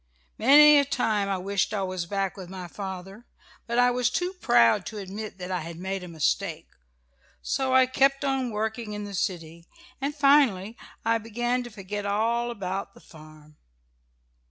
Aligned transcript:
Many 0.39 0.79
a 0.79 0.83
time 0.85 1.29
I 1.29 1.37
wished 1.37 1.75
I 1.75 1.83
was 1.83 2.07
back 2.07 2.35
with 2.35 2.49
my 2.49 2.67
father, 2.67 3.27
but 3.67 3.77
I 3.77 3.91
was 3.91 4.09
too 4.09 4.33
proud 4.33 4.83
to 4.87 4.97
admit 4.97 5.37
that 5.37 5.51
I 5.51 5.59
had 5.59 5.77
made 5.77 6.03
a 6.03 6.07
mistake. 6.07 6.69
So 7.43 7.75
I 7.75 7.85
kept 7.85 8.25
on 8.25 8.49
working 8.49 8.93
in 8.93 9.03
the 9.03 9.13
city, 9.13 9.67
and 10.01 10.15
finally 10.15 10.75
I 11.05 11.19
began 11.19 11.61
to 11.65 11.69
forget 11.69 12.07
all 12.07 12.49
about 12.49 12.95
the 12.95 12.99
farm. 12.99 13.57